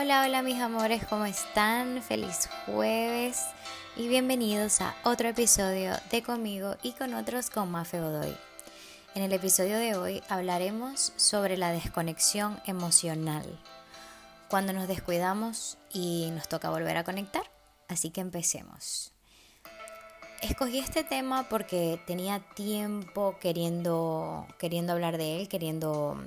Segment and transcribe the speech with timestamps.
[0.00, 2.04] Hola, hola mis amores, ¿cómo están?
[2.04, 3.46] Feliz jueves
[3.96, 8.32] y bienvenidos a otro episodio de Conmigo y con otros con Mafe Godoy.
[9.16, 13.44] En el episodio de hoy hablaremos sobre la desconexión emocional,
[14.48, 17.42] cuando nos descuidamos y nos toca volver a conectar.
[17.88, 19.12] Así que empecemos.
[20.42, 26.22] Escogí este tema porque tenía tiempo queriendo, queriendo hablar de él, queriendo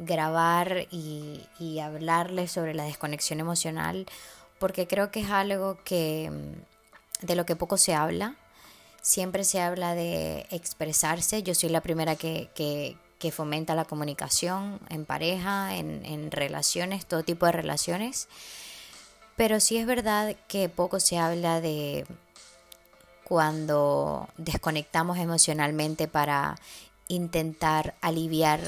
[0.00, 4.06] grabar y, hablarles sobre la desconexión emocional,
[4.58, 8.36] porque creo que es algo que mm, de lo que poco se habla.
[9.02, 11.42] Siempre se habla de expresarse.
[11.42, 12.96] Yo soy la primera que, que,
[13.32, 18.28] fomenta la comunicación en pareja, en relaciones, todo tipo de relaciones.
[19.36, 22.06] Pero sí es verdad que poco se habla de
[23.24, 26.56] cuando desconectamos emocionalmente para
[27.08, 28.60] intentar aliviar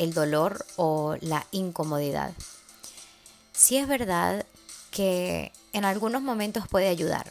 [0.00, 2.32] el dolor o la incomodidad.
[3.52, 4.46] Sí es verdad
[4.90, 7.30] que en algunos momentos puede ayudar.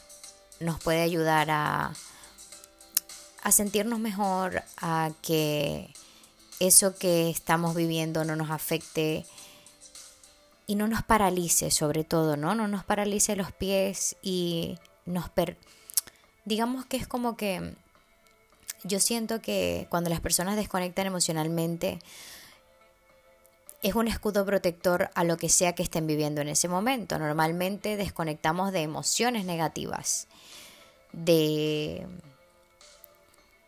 [0.60, 1.94] Nos puede ayudar a,
[3.42, 5.92] a sentirnos mejor, a que
[6.60, 9.26] eso que estamos viviendo no nos afecte
[10.68, 12.54] y no nos paralice sobre todo, ¿no?
[12.54, 15.28] No nos paralice los pies y nos...
[15.30, 15.58] Per
[16.46, 17.74] digamos que es como que
[18.84, 22.00] yo siento que cuando las personas desconectan emocionalmente,
[23.82, 27.18] es un escudo protector a lo que sea que estén viviendo en ese momento.
[27.18, 30.28] Normalmente desconectamos de emociones negativas,
[31.14, 32.06] de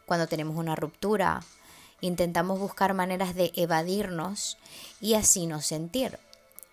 [0.06, 1.42] cuando tenemos una ruptura,
[2.02, 4.58] intentamos buscar maneras de evadirnos
[5.00, 6.20] y así no sentir.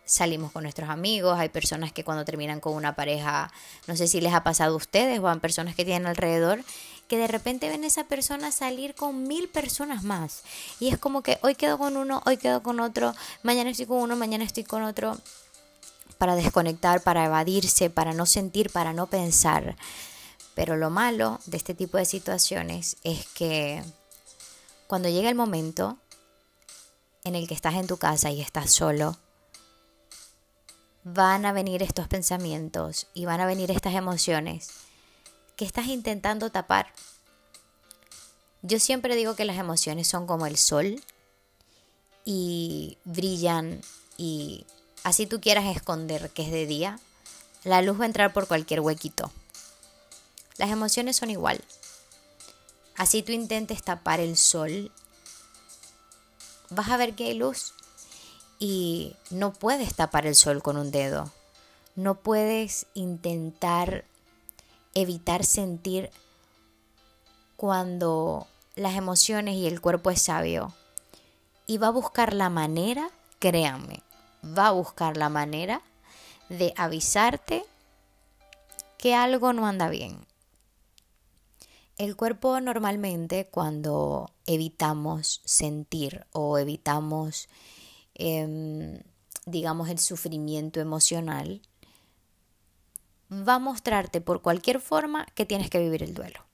[0.09, 3.53] Salimos con nuestros amigos, hay personas que cuando terminan con una pareja,
[3.87, 6.65] no sé si les ha pasado a ustedes o a personas que tienen alrededor,
[7.09, 10.45] que de repente ven a esa persona salir con mil personas más.
[10.81, 13.99] Y es como que hoy quedo con uno, hoy quedo con otro, mañana estoy con
[13.99, 15.19] uno, mañana estoy con otro,
[16.17, 19.77] para desconectar, para evadirse, para no sentir, para no pensar.
[20.55, 23.85] Pero lo malo de este tipo de situaciones es que
[24.87, 25.99] cuando llega el momento
[27.25, 29.19] en el que estás en tu casa y estás solo,
[31.05, 34.71] van a venir estos pensamientos y van a venir estas emociones
[35.57, 36.93] que estás intentando tapar.
[38.63, 41.03] Yo siempre digo que las emociones son como el sol
[42.25, 43.81] y brillan
[44.17, 44.67] y
[45.05, 46.99] así tú quieras esconder que es de día,
[47.65, 49.31] la luz va a entrar por cualquier huequito.
[50.57, 51.65] Las emociones son igual.
[52.97, 54.91] Así tú intentes tapar el sol,
[56.71, 57.75] vas a ver que hay luz
[58.59, 61.31] y no puedes tapar el sol con un dedo.
[61.95, 64.05] No puedes intentar
[64.95, 66.11] evitar sentir
[67.57, 68.47] cuando
[68.77, 70.73] las emociones y el cuerpo es sabio.
[71.67, 74.03] Y va a buscar la manera, créanme,
[74.43, 75.83] va a buscar la manera
[76.49, 77.65] de avisarte
[78.97, 80.27] que algo no anda bien.
[81.99, 87.49] El cuerpo normalmente cuando evitamos sentir o evitamos,
[88.19, 89.01] em,
[89.47, 91.63] digamos, el sufrimiento emocional,
[93.31, 96.45] va a mostrarte por cualquier forma que tienes que vivir el duelo.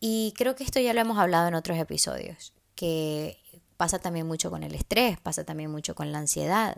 [0.00, 3.38] Y creo que esto ya lo hemos hablado en otros episodios, que
[3.76, 6.76] pasa también mucho con el estrés, pasa también mucho con la ansiedad,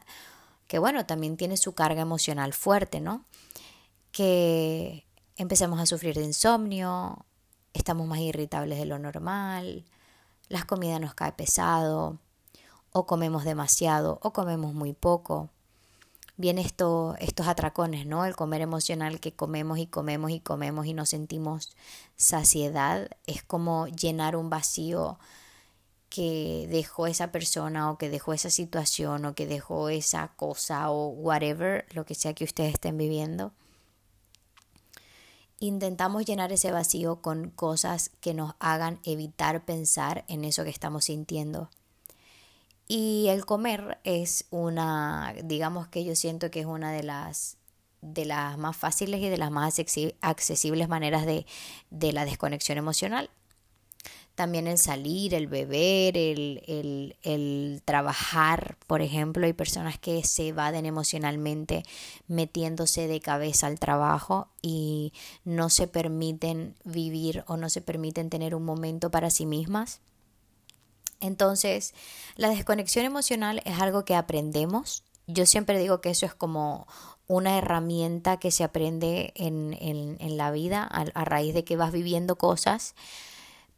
[0.66, 3.24] que bueno, también tiene su carga emocional fuerte, ¿no?
[4.12, 5.06] Que
[5.36, 7.24] empecemos a sufrir de insomnio,
[7.72, 9.84] estamos más irritables de lo normal,
[10.48, 12.18] las comidas nos cae pesado,
[12.98, 15.50] o comemos demasiado, o comemos muy poco
[16.38, 18.24] viene esto, estos atracones, ¿no?
[18.24, 21.76] El comer emocional que comemos y comemos y comemos y no sentimos
[22.16, 23.10] saciedad.
[23.26, 25.18] Es como llenar un vacío
[26.08, 31.08] que dejó esa persona o que dejó esa situación o que dejó esa cosa o
[31.08, 33.52] whatever, lo que sea que ustedes estén viviendo.
[35.60, 41.06] Intentamos llenar ese vacío con cosas que nos hagan evitar pensar en eso que estamos
[41.06, 41.68] sintiendo.
[42.88, 47.58] Y el comer es una, digamos que yo siento que es una de las,
[48.00, 49.78] de las más fáciles y de las más
[50.22, 51.44] accesibles maneras de,
[51.90, 53.28] de la desconexión emocional.
[54.34, 60.48] También el salir, el beber, el, el, el, trabajar, por ejemplo, hay personas que se
[60.48, 61.82] evaden emocionalmente
[62.28, 65.12] metiéndose de cabeza al trabajo y
[65.44, 70.00] no se permiten vivir o no se permiten tener un momento para sí mismas.
[71.20, 71.94] Entonces,
[72.36, 75.04] la desconexión emocional es algo que aprendemos.
[75.26, 76.86] Yo siempre digo que eso es como
[77.26, 81.92] una herramienta que se aprende en, en, la vida a, a raíz de que vas
[81.92, 82.94] viviendo cosas,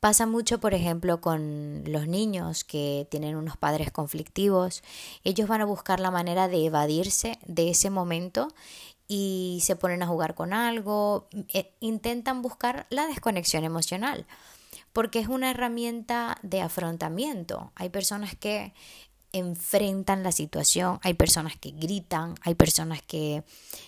[0.00, 4.82] Pasa mucho, por ejemplo, con los niños que tienen unos padres conflictivos.
[5.24, 8.48] Ellos van a buscar la manera de evadirse de ese momento
[9.08, 14.24] y se ponen a jugar con algo, e intentan buscar la desconexión emocional,
[14.92, 17.72] porque es una herramienta de afrontamiento.
[17.74, 18.74] Hay personas que
[19.32, 23.44] enfrentan la situación, hay personas que gritan, hay personas que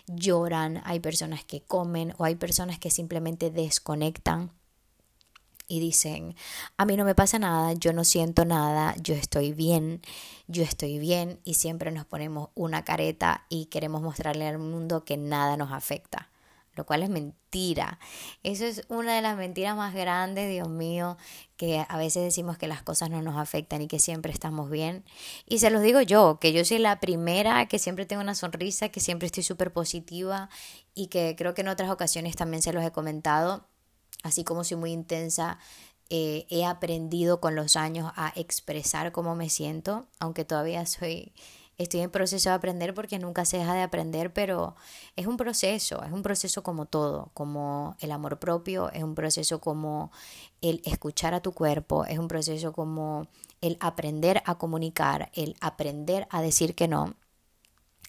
[0.06, 4.52] lloran, hay personas que comen o hay personas que simplemente desconectan
[5.72, 6.36] y dicen,
[6.76, 10.02] a mí no me pasa nada, yo no siento nada, yo estoy bien,
[10.46, 15.16] yo estoy bien y siempre nos ponemos una careta y queremos mostrarle al mundo que
[15.16, 16.28] nada nos afecta,
[16.74, 17.98] lo cual es mentira.
[18.42, 21.16] Eso es una de las mentiras más grandes, Dios mío,
[21.56, 25.04] que a veces decimos que las cosas no nos afectan y que siempre estamos bien.
[25.46, 28.88] Y se los digo yo, que yo soy la primera, que siempre tengo una sonrisa,
[28.88, 30.48] que siempre estoy súper positiva
[30.94, 33.66] y que creo que en otras ocasiones también se los he comentado
[34.22, 35.58] así como soy muy intensa,
[36.10, 41.32] eh, he aprendido con los años a expresar cómo me siento, aunque todavía soy,
[41.78, 44.76] estoy en proceso de aprender porque nunca se deja de aprender, pero
[45.16, 49.60] es un proceso, es un proceso como todo, como el amor propio, es un proceso
[49.60, 50.12] como
[50.60, 53.26] el escuchar a tu cuerpo, es un proceso como
[53.60, 57.14] el aprender a comunicar, el aprender a decir que no.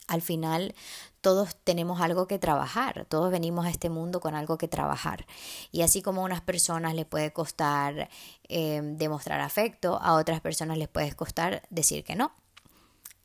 [0.07, 0.75] Al final
[1.21, 5.25] todos tenemos algo que trabajar, todos venimos a este mundo con algo que trabajar.
[5.71, 8.09] Y así como a unas personas les puede costar
[8.49, 12.33] eh, demostrar afecto, a otras personas les puede costar decir que no.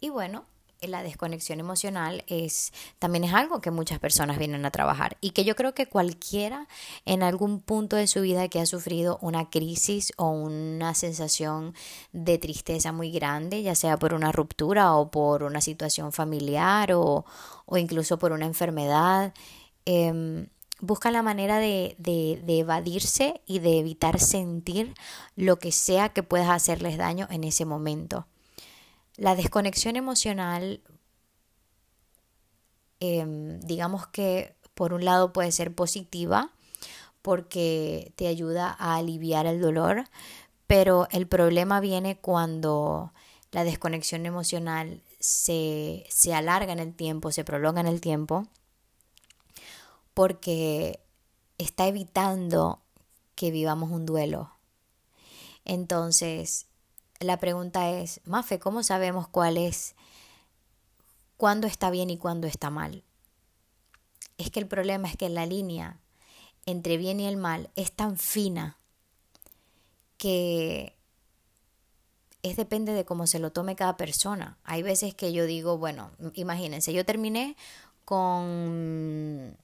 [0.01, 0.45] Y bueno,
[0.81, 5.45] la desconexión emocional es también es algo que muchas personas vienen a trabajar y que
[5.45, 6.69] yo creo que cualquiera
[7.05, 11.75] en algún punto de su vida que ha sufrido una crisis o una sensación
[12.13, 17.25] de tristeza muy grande, ya sea por una ruptura o por una situación familiar o,
[17.67, 19.35] o incluso por una enfermedad,
[19.85, 20.47] eh,
[20.81, 24.95] busca la manera de, de, de, evadirse y de evitar sentir
[25.35, 28.27] lo que sea que pueda hacerles daño en ese momento.
[29.19, 30.81] La desconexión emocional,
[33.01, 36.53] em, digamos que por un lado puede ser positiva
[37.21, 40.05] porque te ayuda a aliviar el dolor,
[40.69, 43.13] pero el problema viene cuando
[43.51, 48.47] la desconexión emocional se, se alarga en el tiempo, se prolonga en el tiempo,
[50.15, 51.01] porque
[51.59, 52.83] está evitando
[53.35, 54.53] que vivamos un duelo.
[55.65, 56.68] Entonces,
[57.21, 59.95] la pregunta es, Mafe, ¿cómo sabemos cuál es,
[61.37, 63.03] cuándo está bien y cuándo está mal?
[64.37, 65.99] Es que el problema es que la línea
[66.67, 68.79] entre bien y el mal es tan fina
[70.17, 70.95] que
[72.43, 74.59] es depende de cómo se lo tome cada persona.
[74.65, 77.57] Hay veces que yo digo, bueno, imagínense, yo terminé
[78.05, 79.57] con,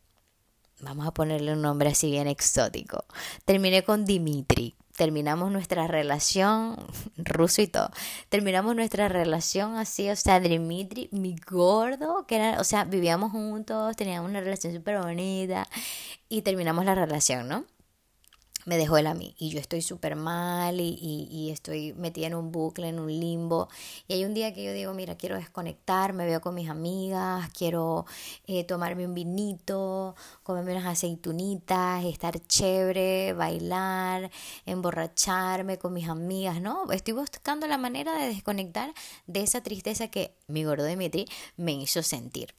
[0.81, 3.05] vamos a ponerle un nombre así bien exótico,
[3.45, 6.77] terminé con Dimitri terminamos nuestra relación,
[7.17, 7.91] ruso y todo,
[8.29, 13.97] terminamos nuestra relación así, o sea, Dimitri, mi gordo, que era, o sea, vivíamos juntos,
[13.97, 15.67] teníamos una relación súper bonita
[16.29, 17.65] y terminamos la relación, ¿no?
[18.65, 22.35] Me dejó él a mí y yo estoy súper mal y, y, estoy metida en
[22.35, 23.69] un bucle, en un limbo.
[24.09, 27.51] Y hay un día que yo digo, mira, quiero desconectar, me veo con mis amigas,
[27.57, 28.07] quiero
[28.47, 34.31] eh, tomarme un vinito, comerme unas aceitunitas, estar chévere, bailar,
[34.67, 36.91] emborracharme con mis amigas, ¿no?
[36.93, 38.93] Estoy buscando la manera de desconectar
[39.27, 41.27] de esa tristeza que mi gordo Dimitri
[41.57, 42.55] me hizo sentir.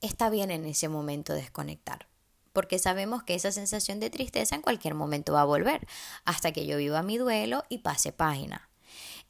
[0.00, 2.09] Está bien en ese momento desconectar
[2.52, 5.86] porque sabemos que esa sensación de tristeza en cualquier momento va a volver,
[6.24, 8.68] hasta que yo viva mi duelo y pase página.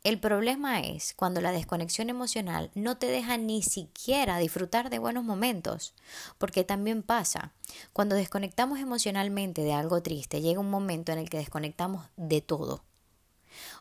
[0.03, 5.25] El problema es cuando la desconexión emocional no te deja ni siquiera disfrutar de buenos
[5.25, 5.95] momentos,
[6.39, 7.53] porque también pasa,
[7.93, 12.83] cuando desconectamos emocionalmente de algo triste, llega un momento en el que desconectamos de todo.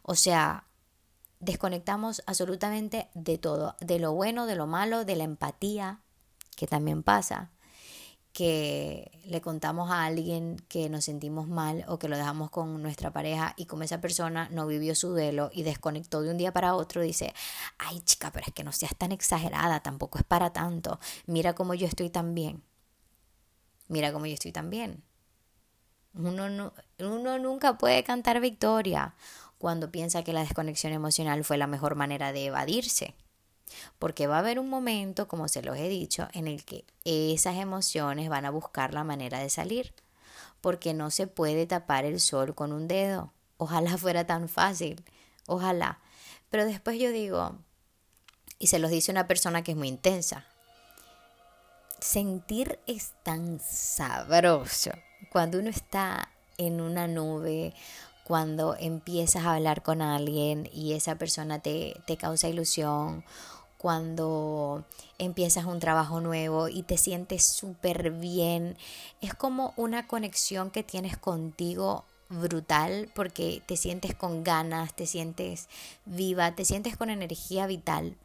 [0.01, 0.65] O sea,
[1.39, 6.01] desconectamos absolutamente de todo, de lo bueno, de lo malo, de la empatía,
[6.58, 7.51] que también pasa,
[8.33, 13.12] que le contamos a alguien que nos sentimos mal o que lo dejamos con nuestra
[13.12, 16.75] pareja y como esa persona no vivió su duelo y desconectó de un día para
[16.75, 17.33] otro, dice,
[17.77, 21.74] ay chica, pero es que no seas tan exagerada, tampoco es para tanto, mira cómo
[21.74, 22.63] yo estoy tan bien,
[23.88, 25.03] mira cómo yo estoy tan bien.
[26.13, 29.15] Uno, uno nunca puede cantar victoria
[29.57, 33.13] cuando piensa que la desconexión emocional fue la mejor manera de evadirse.
[33.98, 37.56] Porque va a haber un momento, como se los he dicho, en el que esas
[37.58, 39.94] emociones van a buscar la manera de salir.
[40.62, 43.34] Porque no se puede tapar el sol con un dedo.
[43.58, 45.04] Ojalá fuera tan fácil.
[45.48, 46.00] Ojalá.
[46.50, 47.58] Pero después yo digo,
[48.58, 50.46] y se los dice una persona que es muy intensa,
[52.00, 54.92] sentir es tan sabroso
[55.32, 57.74] cuando uno está en una nube
[58.30, 63.26] cuando empiezas a hablar con alguien y esa persona te, te causa ilusión,
[63.79, 64.83] cuando
[65.19, 68.77] empiezas un trabajo nuevo y te sientes súper bien.
[69.21, 75.69] Es como una conexión que tienes contigo brutal porque te sientes con ganas, te sientes
[76.05, 78.17] viva, te sientes con energía vital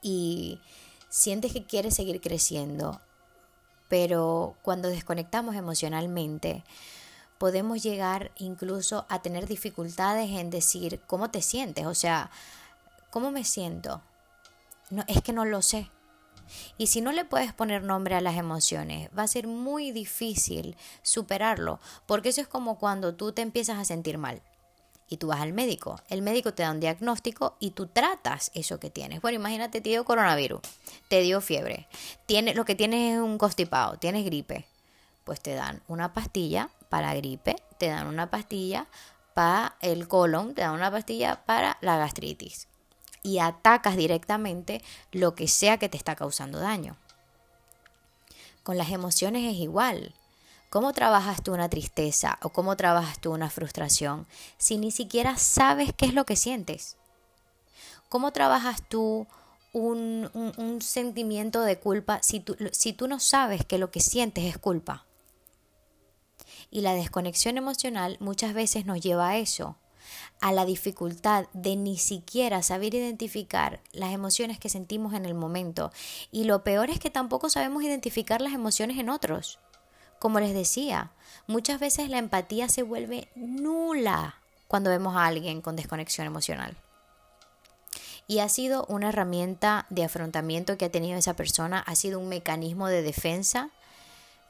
[0.00, 0.58] y
[1.10, 3.02] sientes que quieres seguir creciendo.
[3.90, 6.64] Pero cuando desconectamos emocionalmente,
[7.36, 12.30] podemos llegar incluso a tener dificultades en decir cómo te sientes, o sea,
[13.10, 14.00] ¿cómo me siento?
[14.92, 15.90] No, es que no lo sé.
[16.76, 20.76] Y si no le puedes poner nombre a las emociones, va a ser muy difícil
[21.00, 24.42] superarlo, porque eso es como cuando tú te empiezas a sentir mal
[25.08, 25.98] y tú vas al médico.
[26.10, 29.22] El médico te da un diagnóstico y tú tratas eso que tienes.
[29.22, 30.60] Bueno, imagínate, te dio coronavirus,
[31.08, 31.88] te dio fiebre,
[32.26, 34.66] tiene, lo que tienes es un constipado, tienes gripe.
[35.24, 38.88] Pues te dan una pastilla para gripe, te dan una pastilla
[39.32, 42.68] para el colon, te dan una pastilla para la gastritis
[43.22, 46.96] y atacas directamente lo que sea que te está causando daño.
[48.62, 50.14] Con las emociones es igual.
[50.70, 54.26] ¿Cómo trabajas tú una tristeza o cómo trabajas tú una frustración
[54.56, 56.96] si ni siquiera sabes qué es lo que sientes?
[58.08, 59.26] ¿Cómo trabajas tú
[59.72, 64.44] un, un, sentimiento de culpa si tú, si tú no sabes que lo que sientes
[64.44, 65.06] es culpa?
[66.70, 69.76] Y la desconexión emocional muchas veces nos lleva a eso,
[70.40, 75.92] a la dificultad de ni siquiera saber identificar las emociones que sentimos en el momento.
[76.30, 79.58] Y lo peor es que tampoco sabemos identificar las emociones en otros.
[80.18, 81.10] Como les decía,
[81.46, 84.36] muchas veces la empatía se vuelve nula
[84.68, 86.76] cuando vemos a alguien con desconexión emocional.
[88.26, 92.28] Y ha sido una herramienta de afrontamiento que ha tenido esa persona, ha sido un
[92.28, 93.70] mecanismo de defensa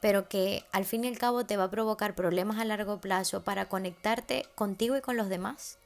[0.02, 3.44] pero que al fin y al cabo te va a provocar problemas a largo plazo
[3.44, 5.78] para conectarte contigo y con los demás.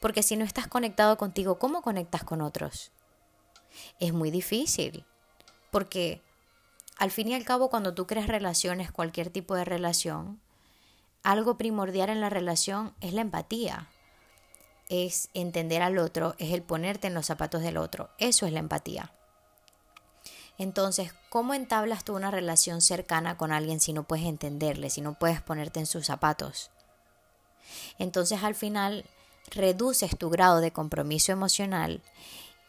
[0.00, 2.90] Porque si no estás conectado contigo, ¿cómo conectas con otros?
[4.00, 5.04] Es muy difícil,
[5.70, 6.20] porque
[6.98, 10.40] al fin y al cabo cuando tú creas relaciones, cualquier tipo de relación,
[11.22, 13.88] algo primordial en la relación es la empatía,
[14.88, 18.58] es entender al otro, es el ponerte en los zapatos del otro, eso es la
[18.58, 19.12] empatía.
[20.58, 25.14] Entonces, ¿cómo entablas tú una relación cercana con alguien si no puedes entenderle, si no
[25.14, 26.70] puedes ponerte en sus zapatos?
[27.98, 29.04] Entonces, al final,
[29.50, 32.02] reduces tu grado de compromiso emocional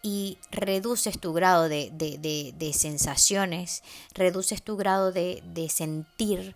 [0.02, 6.56] y reduces tu grado de, de, sensaciones, reduces tu grado de, sentir.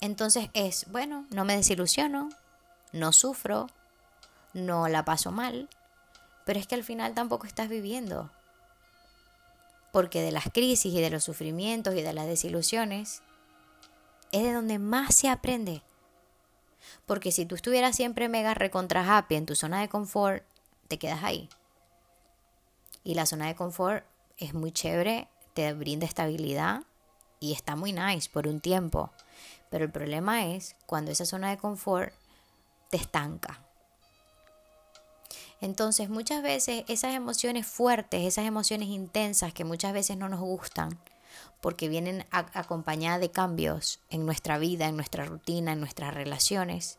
[0.00, 2.30] Entonces es, bueno, no me desilusiono,
[2.92, 3.68] no sufro,
[4.54, 5.68] no la paso mal,
[6.44, 8.30] pero es que al final tampoco estás viviendo
[9.92, 13.22] porque de las crisis y de los sufrimientos y de las desilusiones
[14.32, 15.82] es de donde más se aprende.
[17.06, 20.44] Porque si tú estuvieras siempre mega recontra happy en tu zona de confort,
[20.88, 21.48] te quedas ahí.
[23.04, 24.04] Y la zona de confort
[24.38, 26.82] es muy chévere, te brinda estabilidad
[27.40, 29.10] y está muy nice por un tiempo.
[29.70, 32.12] Pero el problema es cuando esa zona de confort
[32.90, 33.60] te estanca.
[35.60, 40.98] Entonces muchas veces esas emociones fuertes, esas emociones intensas que muchas veces no nos gustan,
[41.60, 46.98] porque vienen acompañadas de cambios en nuestra vida, en nuestra rutina, en nuestras relaciones.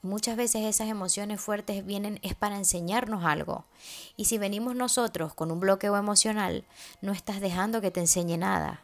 [0.00, 3.66] Muchas veces esas emociones fuertes vienen es para enseñarnos algo.
[4.16, 6.64] Y si venimos nosotros con un bloqueo emocional,
[7.02, 8.82] no estás dejando que te enseñe nada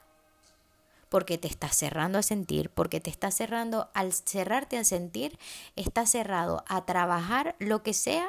[1.09, 5.39] porque te estás cerrando a sentir, porque te estás cerrando, al cerrarte a sentir,
[5.77, 8.29] estás cerrado a trabajar lo que sea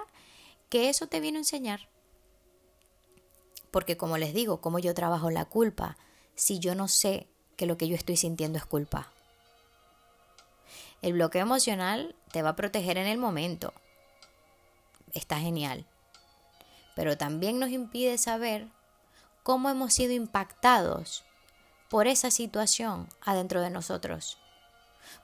[0.70, 1.90] que eso te vino a enseñar.
[3.72, 5.98] Porque como les digo, como yo trabajo la culpa
[6.36, 9.12] si yo no sé que lo que yo estoy sintiendo es culpa?
[11.02, 13.74] El bloqueo emocional te va a proteger en el momento.
[15.14, 15.86] Está genial.
[16.96, 18.68] Pero también nos impide saber
[19.44, 21.24] cómo hemos sido impactados
[21.90, 24.38] por esa situación adentro de nosotros.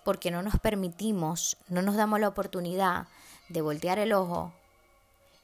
[0.03, 3.07] Porque no nos permitimos, no nos damos la oportunidad
[3.49, 4.51] de voltear el ojo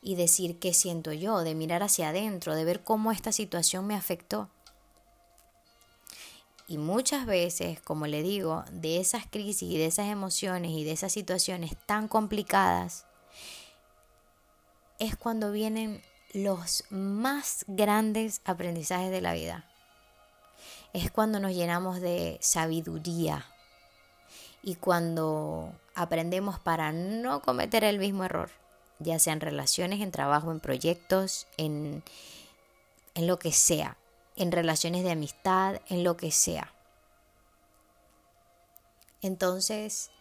[0.01, 3.95] y decir qué siento yo, de mirar hacia adentro, de ver cómo esta situación me
[3.95, 4.49] afectó.
[6.67, 10.93] Y muchas veces, como le digo, de esas crisis y de esas emociones y de
[10.93, 13.05] esas situaciones tan complicadas,
[14.97, 16.01] es cuando vienen
[16.33, 19.70] los más grandes aprendizajes de la vida
[20.93, 23.45] es cuando nos llenamos de sabiduría
[24.63, 28.49] y cuando aprendemos para no cometer el mismo error,
[28.99, 32.03] ya sea en relaciones, en trabajo, en proyectos, en,
[33.15, 33.97] en lo que sea,
[34.35, 36.73] en relaciones de amistad, en lo que sea.
[39.21, 40.11] Entonces,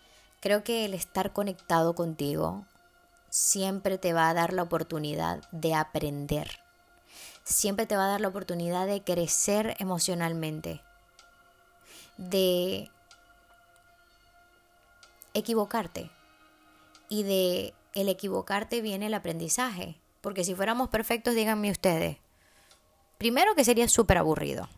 [0.41, 2.65] creo que el estar conectado contigo
[3.31, 6.60] siempre te va a dar la oportunidad de aprender.
[7.45, 10.83] Siempre te va a dar la oportunidad de crecer emocionalmente.
[12.17, 12.91] De
[15.35, 16.11] equivocarte.
[17.09, 20.01] Y de el equivocarte viene el aprendizaje.
[20.21, 22.19] Porque si fuéramos perfectos, díganme ustedes.
[23.19, 24.69] Primero que sería súper aburrido.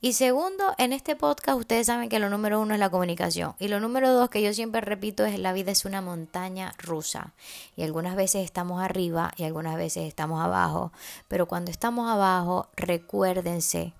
[0.00, 3.54] Y segundo, en este podcast ustedes saben que lo número uno es la comunicación.
[3.58, 7.32] Y lo número dos que yo siempre repito es la vida es una montaña rusa.
[7.76, 10.92] Y algunas veces estamos arriba y algunas veces estamos abajo.
[11.28, 13.94] Pero cuando estamos abajo, recuérdense,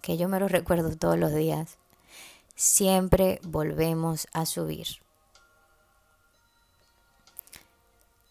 [0.00, 1.76] que yo me lo recuerdo todos los días,
[2.54, 4.86] siempre volvemos a subir.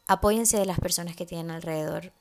[0.08, 2.12] Apóyense de las personas que tienen alrededor.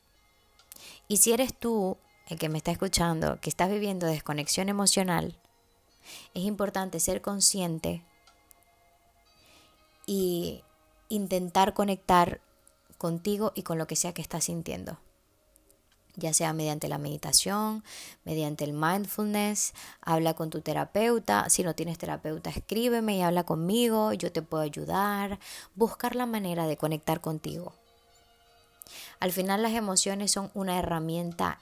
[1.08, 1.97] Y si eres tú
[2.28, 5.37] el que me está escuchando, que estás viviendo desconexión emocional,
[6.35, 8.04] es importante ser consciente
[10.06, 10.62] y
[11.08, 12.40] intentar conectar
[12.99, 14.99] contigo y con lo que sea que estás sintiendo.
[16.16, 17.85] Ya sea mediante la meditación,
[18.25, 21.49] mediante el mindfulness, habla con tu terapeuta.
[21.49, 25.38] Si no tienes terapeuta, escríbeme y habla conmigo, yo te puedo ayudar.
[25.76, 27.73] Buscar la manera de conectar contigo.
[29.20, 31.61] Al final las emociones son una herramienta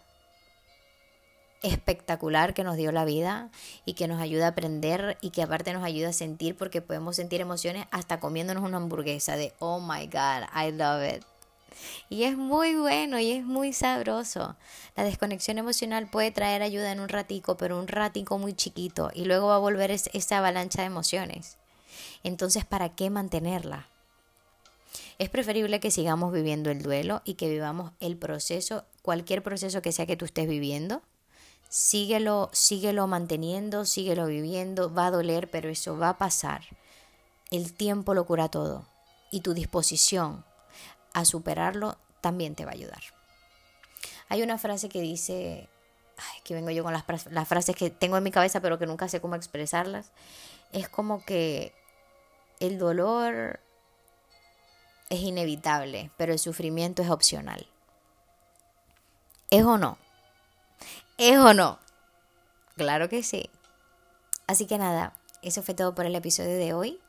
[1.63, 3.51] espectacular que nos dio la vida
[3.85, 7.17] y que nos ayuda a aprender y que aparte nos ayuda a sentir porque podemos
[7.17, 11.25] sentir emociones hasta comiéndonos una hamburguesa de oh my god, I love it.
[12.09, 14.57] Y es muy bueno y es muy sabroso.
[14.97, 19.25] La desconexión emocional puede traer ayuda en un ratico, pero un ratico muy chiquito y
[19.25, 21.59] luego va a volver esa avalancha de emociones.
[22.23, 23.89] Entonces, ¿para qué mantenerla?
[25.19, 29.93] Es preferible que sigamos viviendo el duelo y que vivamos el proceso, cualquier proceso que
[29.93, 31.03] sea que tú estés viviendo,
[31.69, 36.63] síguelo, síguelo manteniendo, síguelo viviendo, va a doler, pero eso va a pasar.
[37.51, 38.87] El tiempo lo cura todo
[39.31, 40.45] y tu disposición
[41.13, 43.03] a superarlo también te va a ayudar.
[44.29, 45.69] Hay una frase que dice,
[46.45, 49.21] que vengo yo con las frases que tengo en mi cabeza pero que nunca sé
[49.21, 50.11] cómo expresarlas,
[50.73, 51.73] es como que
[52.59, 53.61] el dolor
[55.09, 57.69] es inevitable, pero el sufrimiento es opcional.
[59.51, 59.99] ¿Es o no?
[61.19, 61.79] ¿Es o no?
[62.77, 63.49] Claro que sí.
[64.47, 67.01] Así que nada, eso fue todo por el episodio de hoy.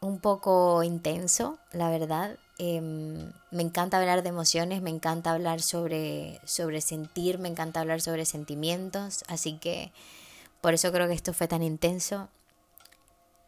[0.00, 2.38] Un poco intenso, la verdad.
[2.58, 8.00] Em, me encanta hablar de emociones, me encanta hablar sobre, sobre sentir, me encanta hablar
[8.00, 9.24] sobre sentimientos.
[9.28, 9.92] Así que
[10.60, 12.28] por eso creo que esto fue tan intenso.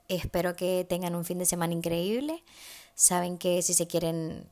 [0.09, 2.43] Espero que tengan un fin de semana increíble.
[2.95, 4.49] Saben que si se quieren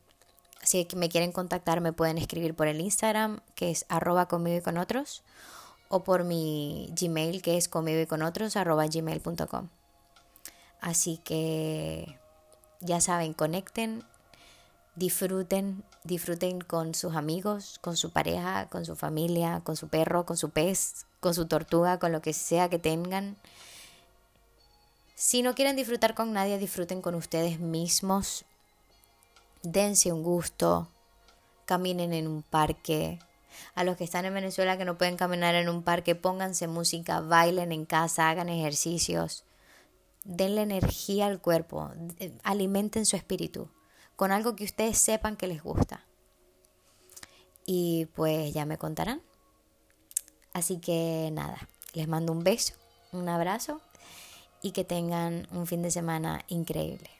[0.65, 4.79] si me quieren contactar me pueden escribir por el Instagram que es arroba y con
[4.79, 5.23] otros
[5.89, 9.69] o por mi Gmail que es conmigo y con otros gmail.com.
[10.81, 12.19] Así que
[12.81, 14.05] ya saben, conecten,
[14.97, 20.37] disfruten, disfruten con sus amigos, con su pareja, con su familia, con su perro, con
[20.37, 23.37] su pez, con su tortuga, con lo que sea que tengan.
[25.15, 28.45] Si no quieren disfrutar con nadie, disfruten con ustedes mismos
[29.65, 30.89] dense un gusto,
[31.65, 33.19] caminen en un parque.
[33.75, 37.21] A los que están en Venezuela que no pueden caminar en un parque, pónganse música,
[37.21, 39.45] bailen en casa, hagan ejercicios.
[40.25, 41.91] Denle energía al cuerpo,
[42.43, 43.71] alimenten su espíritu
[44.17, 46.07] con algo que ustedes sepan que les gusta.
[47.67, 49.23] Y pues ya me contarán.
[50.53, 52.75] Así que nada, les mando un beso,
[53.13, 53.81] un abrazo
[54.63, 57.11] y que tengan un fin de semana increíble.